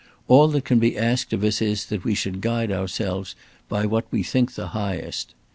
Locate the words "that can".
0.47-0.79